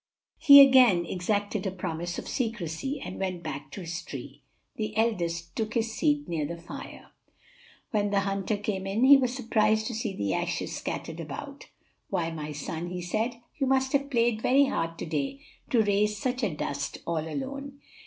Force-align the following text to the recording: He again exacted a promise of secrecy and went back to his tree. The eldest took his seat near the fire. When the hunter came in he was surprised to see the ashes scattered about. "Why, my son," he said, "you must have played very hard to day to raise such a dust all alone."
He 0.39 0.61
again 0.61 1.05
exacted 1.05 1.67
a 1.67 1.71
promise 1.71 2.17
of 2.17 2.27
secrecy 2.27 2.99
and 2.99 3.19
went 3.19 3.43
back 3.43 3.69
to 3.73 3.81
his 3.81 4.01
tree. 4.01 4.41
The 4.77 4.97
eldest 4.97 5.55
took 5.55 5.75
his 5.75 5.93
seat 5.93 6.27
near 6.27 6.43
the 6.43 6.57
fire. 6.57 7.11
When 7.91 8.09
the 8.09 8.21
hunter 8.21 8.57
came 8.57 8.87
in 8.87 9.03
he 9.03 9.15
was 9.15 9.35
surprised 9.35 9.85
to 9.85 9.93
see 9.93 10.15
the 10.15 10.33
ashes 10.33 10.75
scattered 10.75 11.19
about. 11.19 11.67
"Why, 12.09 12.31
my 12.31 12.51
son," 12.51 12.87
he 12.89 13.03
said, 13.03 13.35
"you 13.59 13.67
must 13.67 13.93
have 13.93 14.09
played 14.09 14.41
very 14.41 14.65
hard 14.65 14.97
to 14.97 15.05
day 15.05 15.41
to 15.69 15.83
raise 15.83 16.17
such 16.17 16.41
a 16.41 16.51
dust 16.55 16.97
all 17.05 17.19
alone." 17.27 17.79